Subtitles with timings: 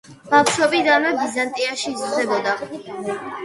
[0.29, 3.23] ბავშვობიდანვე ბიზანტიაში იზრდებოდა.